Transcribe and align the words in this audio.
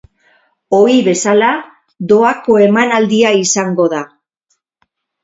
Ohi 0.77 0.93
bezala, 1.07 1.49
doako 2.11 2.57
emanaldia 2.69 3.35
izango 3.41 3.87
da. 3.95 4.01